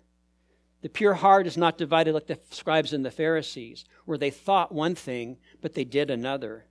[0.82, 4.70] The pure heart is not divided like the scribes and the Pharisees, where they thought
[4.70, 6.66] one thing, but they did another.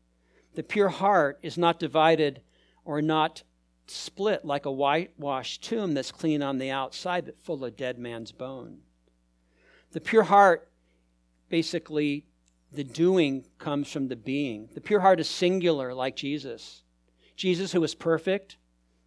[0.55, 2.41] The pure heart is not divided
[2.85, 3.43] or not
[3.87, 8.31] split like a whitewashed tomb that's clean on the outside but full of dead man's
[8.31, 8.79] bone.
[9.91, 10.69] The pure heart,
[11.49, 12.25] basically,
[12.73, 14.69] the doing comes from the being.
[14.73, 16.83] The pure heart is singular, like Jesus.
[17.35, 18.57] Jesus, who was perfect,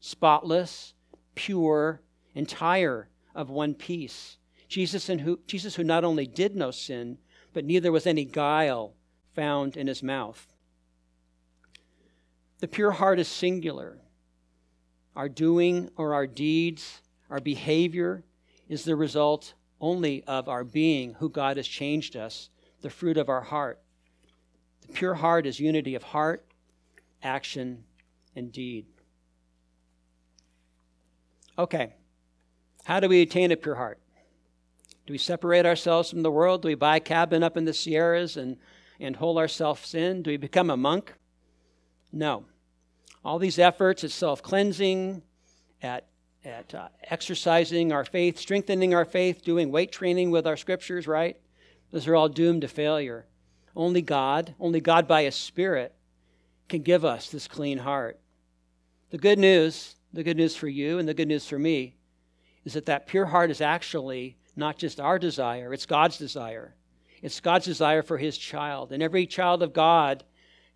[0.01, 0.95] spotless,
[1.35, 2.01] pure,
[2.35, 4.39] entire, of one piece.
[4.69, 7.19] Jesus, in who, Jesus who not only did no sin,
[7.53, 8.95] but neither was any guile
[9.35, 10.53] found in his mouth.
[12.59, 13.99] The pure heart is singular.
[15.15, 17.01] Our doing or our deeds,
[17.31, 18.25] our behavior
[18.69, 22.49] is the result only of our being, who God has changed us,
[22.87, 23.81] the fruit of our heart.
[24.83, 26.47] The pure heart is unity of heart,
[27.21, 27.83] action,
[28.37, 28.87] and deed.
[31.59, 31.95] Okay,
[32.85, 33.99] how do we attain a pure heart?
[35.05, 36.63] Do we separate ourselves from the world?
[36.63, 38.57] Do we buy a cabin up in the Sierras and,
[39.01, 40.23] and hole ourselves in?
[40.23, 41.13] Do we become a monk?
[42.13, 42.45] No.
[43.25, 45.23] All these efforts at self cleansing,
[45.83, 46.07] at,
[46.45, 51.37] at uh, exercising our faith, strengthening our faith, doing weight training with our scriptures, right?
[51.91, 53.27] Those are all doomed to failure.
[53.75, 55.95] Only God, only God by His Spirit,
[56.69, 58.19] can give us this clean heart.
[59.11, 61.97] The good news, the good news for you and the good news for me,
[62.65, 66.75] is that that pure heart is actually not just our desire, it's God's desire.
[67.23, 68.93] It's God's desire for his child.
[68.93, 70.25] And every child of God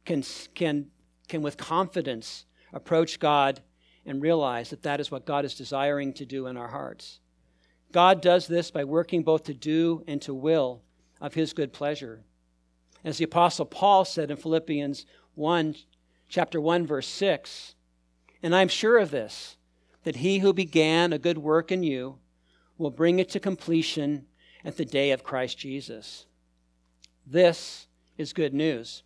[0.04, 0.86] can, can,
[1.28, 3.60] can with confidence approach God
[4.06, 7.20] and realize that that is what God is desiring to do in our hearts.
[7.92, 10.82] God does this by working both to do and to will
[11.20, 12.22] of his good pleasure.
[13.04, 15.74] As the apostle Paul said in Philippians 1
[16.28, 17.74] chapter 1 verse 6,
[18.42, 19.56] and I'm sure of this
[20.04, 22.18] that he who began a good work in you
[22.78, 24.26] will bring it to completion
[24.64, 26.26] at the day of Christ Jesus.
[27.26, 29.02] This is good news.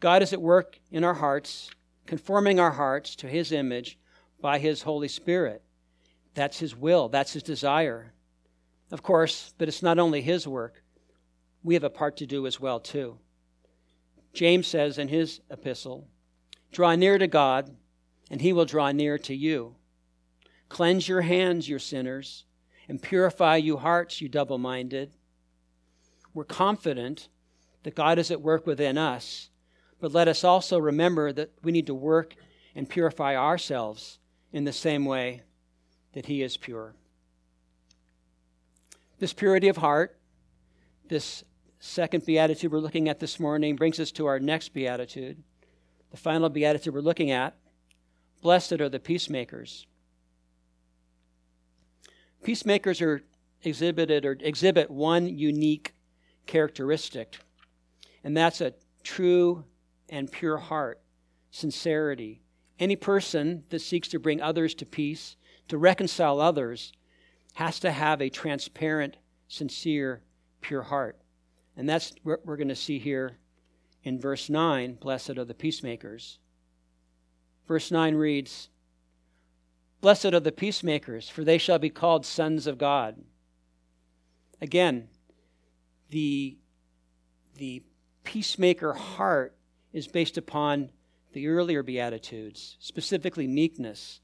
[0.00, 1.70] God is at work in our hearts,
[2.06, 3.98] conforming our hearts to His image
[4.40, 5.62] by His Holy Spirit.
[6.34, 8.12] That's His will, that's His desire.
[8.90, 10.82] Of course, but it's not only His work,
[11.68, 13.18] we have a part to do as well, too.
[14.32, 16.08] James says in his epistle,
[16.72, 17.76] Draw near to God,
[18.30, 19.74] and He will draw near to you.
[20.70, 22.46] Cleanse your hands, you sinners
[22.88, 25.12] and purify you hearts, you double minded.
[26.32, 27.28] We're confident
[27.82, 29.50] that God is at work within us,
[30.00, 32.34] but let us also remember that we need to work
[32.74, 34.18] and purify ourselves
[34.54, 35.42] in the same way
[36.14, 36.94] that He is pure.
[39.18, 40.18] This purity of heart,
[41.08, 41.44] this
[41.80, 45.42] second beatitude we're looking at this morning, brings us to our next beatitude,
[46.10, 47.56] the final beatitude we're looking at.
[48.42, 49.86] Blessed are the peacemakers.
[52.42, 53.22] Peacemakers are
[53.62, 55.94] exhibited or exhibit one unique
[56.46, 57.36] characteristic,
[58.22, 59.64] and that's a true
[60.08, 61.00] and pure heart,
[61.50, 62.40] sincerity.
[62.78, 65.36] Any person that seeks to bring others to peace,
[65.68, 66.92] to reconcile others,
[67.54, 69.16] has to have a transparent,
[69.48, 70.22] sincere,
[70.60, 71.18] pure heart.
[71.78, 73.38] And that's what we're going to see here
[74.02, 76.40] in verse 9 Blessed are the peacemakers.
[77.68, 78.68] Verse 9 reads,
[80.00, 83.16] Blessed are the peacemakers, for they shall be called sons of God.
[84.60, 85.08] Again,
[86.10, 86.58] the,
[87.56, 87.84] the
[88.24, 89.54] peacemaker heart
[89.92, 90.90] is based upon
[91.32, 94.20] the earlier Beatitudes, specifically meekness.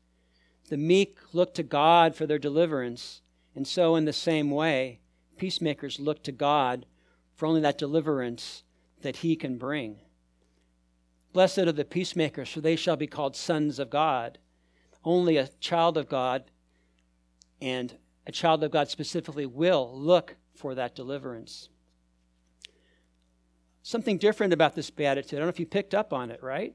[0.70, 3.20] The meek look to God for their deliverance,
[3.55, 5.00] and so, in the same way,
[5.36, 6.86] peacemakers look to God
[7.35, 8.62] for only that deliverance
[9.03, 10.01] that He can bring.
[11.32, 14.39] Blessed are the peacemakers, for they shall be called sons of God.
[15.05, 16.45] Only a child of God
[17.61, 21.68] and a child of God specifically will look for that deliverance.
[23.82, 25.35] Something different about this beatitude.
[25.35, 26.74] I don't know if you picked up on it, right?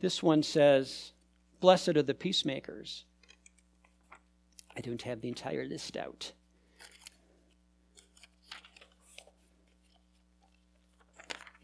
[0.00, 1.12] This one says,
[1.60, 3.04] Blessed are the peacemakers.
[4.76, 6.32] I don't have the entire list out.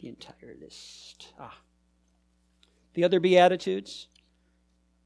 [0.05, 1.33] The entire list.
[1.39, 1.57] Ah.
[2.93, 4.07] The other Beatitudes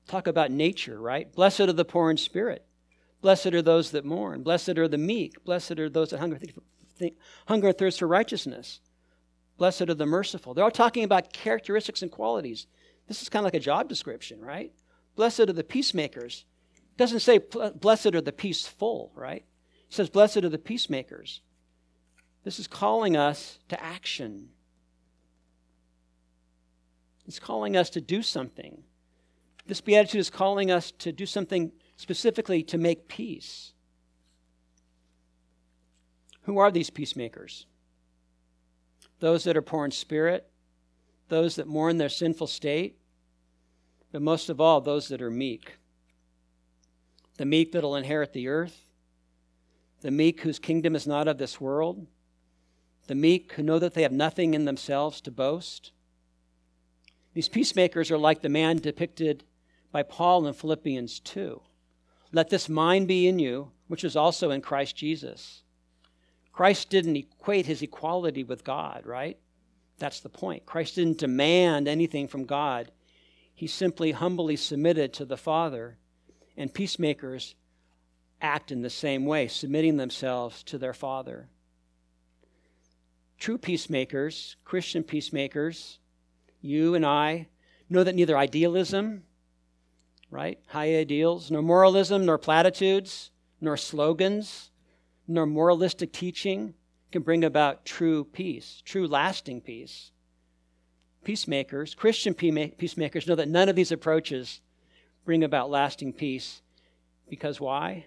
[0.10, 1.34] talk about nature, right?
[1.34, 2.66] Blessed are the poor in spirit.
[3.22, 4.44] Blessed are those that mourn.
[4.44, 5.42] Blessed are the meek.
[5.46, 6.38] Blessed are those that hunger,
[7.48, 8.82] hunger and thirst for righteousness.
[9.58, 10.54] Blessed are the merciful.
[10.54, 12.68] They're all talking about characteristics and qualities.
[13.08, 14.74] This is kind of like a job description, right?
[15.16, 16.44] Blessed are the peacemakers.
[16.76, 19.46] It doesn't say blessed are the peaceful, right?
[19.88, 21.40] It says blessed are the peacemakers.
[22.44, 24.50] This is calling us to action.
[27.30, 28.82] It's calling us to do something.
[29.68, 33.74] This beatitude is calling us to do something specifically to make peace.
[36.46, 37.68] Who are these peacemakers?
[39.20, 40.50] Those that are poor in spirit,
[41.28, 42.98] those that mourn their sinful state,
[44.12, 45.74] but most of all, those that are meek.
[47.38, 48.88] The meek that'll inherit the earth,
[50.02, 52.08] the meek whose kingdom is not of this world,
[53.06, 55.92] the meek who know that they have nothing in themselves to boast.
[57.34, 59.44] These peacemakers are like the man depicted
[59.92, 61.62] by Paul in Philippians 2.
[62.32, 65.64] Let this mind be in you, which is also in Christ Jesus.
[66.52, 69.38] Christ didn't equate his equality with God, right?
[69.98, 70.66] That's the point.
[70.66, 72.92] Christ didn't demand anything from God.
[73.54, 75.98] He simply humbly submitted to the Father,
[76.56, 77.56] and peacemakers
[78.42, 81.50] act in the same way, submitting themselves to their Father.
[83.38, 86.00] True peacemakers, Christian peacemakers,
[86.62, 87.48] you and I,
[87.90, 89.24] know that neither idealism
[90.32, 90.60] right?
[90.68, 93.32] High ideals, nor moralism, nor platitudes,
[93.62, 94.72] nor slogans,
[95.28, 96.74] nor moralistic teaching
[97.12, 100.12] can bring about true peace, true lasting peace.
[101.24, 104.62] Peacemakers, Christian peacemakers, know that none of these approaches
[105.26, 106.62] bring about lasting peace.
[107.28, 108.06] Because why?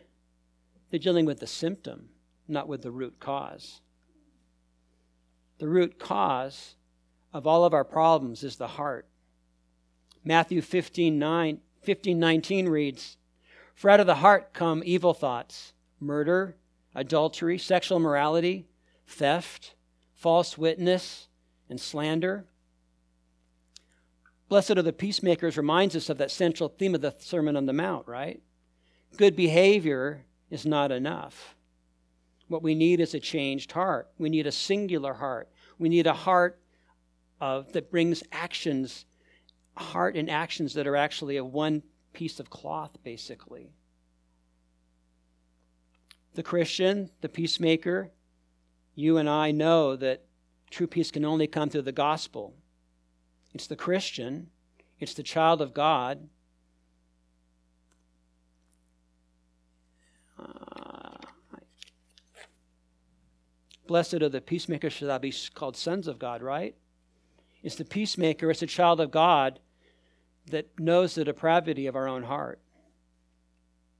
[0.90, 2.08] They're dealing with the symptom,
[2.48, 3.80] not with the root cause.
[5.58, 6.76] The root cause
[7.32, 9.06] of all of our problems is the heart.
[10.24, 13.16] Matthew 15 9 1519 reads,
[13.74, 16.54] For out of the heart come evil thoughts, murder,
[16.94, 18.66] adultery, sexual immorality,
[19.04, 19.74] theft,
[20.14, 21.26] false witness,
[21.68, 22.44] and slander.
[24.48, 27.72] Blessed are the peacemakers reminds us of that central theme of the Sermon on the
[27.72, 28.40] Mount, right?
[29.16, 31.56] Good behavior is not enough.
[32.46, 34.08] What we need is a changed heart.
[34.18, 35.48] We need a singular heart.
[35.78, 36.60] We need a heart
[37.42, 39.04] of, that brings actions
[39.76, 41.82] heart and actions that are actually a one
[42.12, 43.72] piece of cloth, basically.
[46.34, 48.10] The Christian, the peacemaker,
[48.94, 50.24] you and I know that
[50.70, 52.54] true peace can only come through the gospel.
[53.52, 54.48] It's the Christian,
[55.00, 56.28] it's the child of God.
[60.38, 61.16] Uh,
[63.86, 66.76] blessed are the peacemakers, shall I be called sons of God, right?
[67.62, 69.60] It's the peacemaker, it's a child of God
[70.50, 72.60] that knows the depravity of our own heart,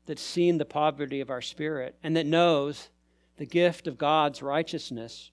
[0.07, 2.89] that's seen the poverty of our spirit, and that knows
[3.37, 5.31] the gift of God's righteousness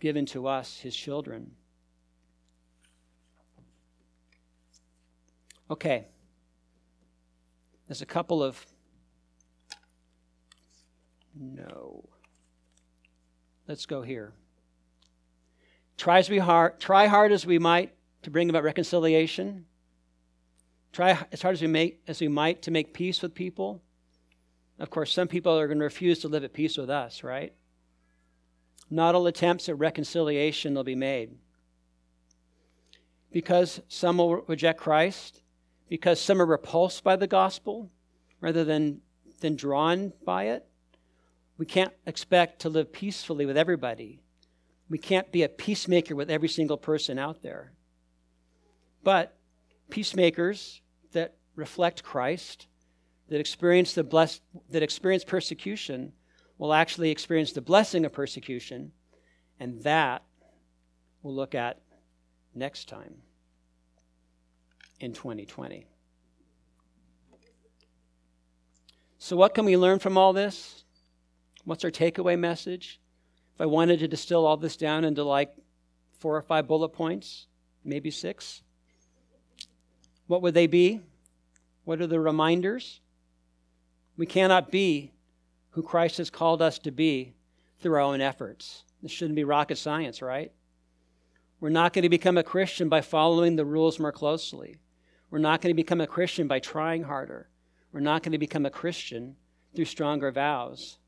[0.00, 1.52] given to us, his children.
[5.70, 6.06] Okay.
[7.86, 8.64] There's a couple of.
[11.34, 12.08] No.
[13.66, 14.32] Let's go here.
[15.98, 17.92] Try, as we hard, try hard as we might
[18.22, 19.66] to bring about reconciliation.
[20.92, 23.82] Try as hard as we, make, as we might to make peace with people.
[24.78, 27.52] Of course, some people are going to refuse to live at peace with us, right?
[28.88, 31.36] Not all attempts at reconciliation will be made.
[33.32, 35.42] Because some will reject Christ,
[35.88, 37.90] because some are repulsed by the gospel
[38.40, 39.00] rather than,
[39.40, 40.64] than drawn by it,
[41.58, 44.22] we can't expect to live peacefully with everybody.
[44.88, 47.72] We can't be a peacemaker with every single person out there.
[49.02, 49.36] But
[49.90, 50.80] peacemakers
[51.12, 52.66] that reflect Christ,
[53.28, 56.12] that experience the blessed, that experience persecution,
[56.56, 58.92] will actually experience the blessing of persecution,
[59.60, 60.22] and that
[61.22, 61.80] we'll look at
[62.54, 63.14] next time
[65.00, 65.86] in 2020.
[69.18, 70.84] So, what can we learn from all this?
[71.64, 73.00] What's our takeaway message?
[73.58, 75.52] If I wanted to distill all this down into like
[76.20, 77.48] four or five bullet points,
[77.84, 78.62] maybe six,
[80.28, 81.00] what would they be?
[81.84, 83.00] What are the reminders?
[84.16, 85.10] We cannot be
[85.70, 87.34] who Christ has called us to be
[87.80, 88.84] through our own efforts.
[89.02, 90.52] This shouldn't be rocket science, right?
[91.58, 94.76] We're not going to become a Christian by following the rules more closely.
[95.32, 97.48] We're not going to become a Christian by trying harder.
[97.90, 99.34] We're not going to become a Christian
[99.74, 100.98] through stronger vows.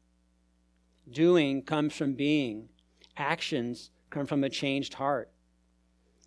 [1.12, 2.68] Doing comes from being,
[3.16, 5.30] actions come from a changed heart.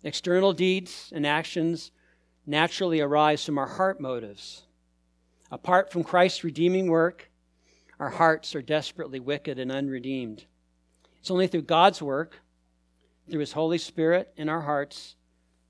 [0.02, 1.90] External deeds and actions
[2.46, 4.64] naturally arise from our heart motives.
[5.50, 7.30] Apart from Christ's redeeming work,
[7.98, 10.44] our hearts are desperately wicked and unredeemed.
[11.18, 12.40] It's only through God's work,
[13.30, 15.16] through His Holy Spirit in our hearts,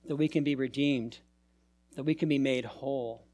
[0.06, 1.18] that we can be redeemed,
[1.94, 3.24] that we can be made whole,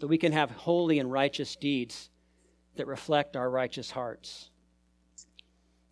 [0.00, 2.10] that we can have holy and righteous deeds
[2.74, 4.50] that reflect our righteous hearts.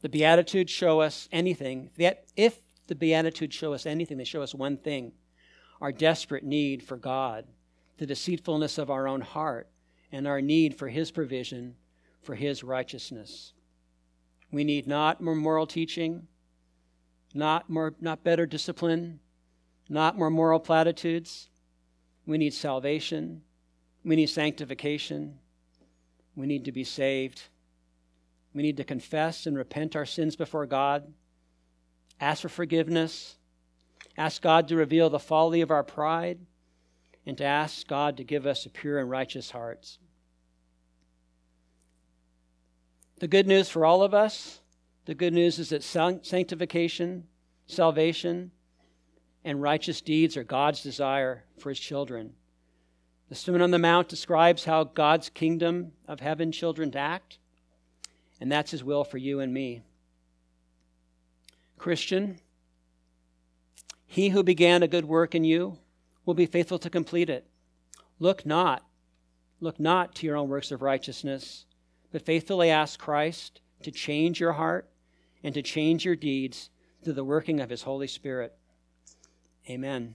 [0.04, 1.88] The Beatitudes show us anything.
[2.36, 5.12] If the Beatitudes show us anything, they show us one thing
[5.80, 7.46] our desperate need for God,
[7.96, 9.66] the deceitfulness of our own heart,
[10.12, 11.76] and our need for His provision,
[12.20, 13.54] for His righteousness.
[14.52, 16.28] We need not more moral teaching,
[17.32, 19.20] not, more, not better discipline,
[19.88, 21.48] not more moral platitudes.
[22.26, 23.40] We need salvation.
[24.04, 25.38] We need sanctification.
[26.36, 27.44] We need to be saved.
[28.54, 31.12] We need to confess and repent our sins before God,
[32.20, 33.36] ask for forgiveness,
[34.16, 36.38] ask God to reveal the folly of our pride,
[37.26, 39.98] and to ask God to give us a pure and righteous heart.
[43.18, 44.60] The good news for all of us,
[45.06, 47.24] the good news is that sanctification,
[47.66, 48.52] salvation,
[49.44, 52.34] and righteous deeds are God's desire for his children.
[53.28, 57.38] The Sermon on the Mount describes how God's kingdom of heaven children act.
[58.40, 59.82] And that's His will for you and me.
[61.78, 62.38] Christian,
[64.06, 65.76] he who began a good work in you
[66.24, 67.46] will be faithful to complete it.
[68.18, 68.84] Look not,
[69.60, 71.66] look not to your own works of righteousness,
[72.12, 74.88] but faithfully ask Christ to change your heart
[75.42, 76.70] and to change your deeds
[77.02, 78.56] through the working of his Holy Spirit.
[79.68, 80.14] Amen.